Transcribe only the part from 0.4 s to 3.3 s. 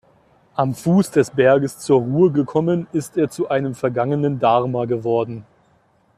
Am Fuß des Berges zur Ruhe gekommen, ist er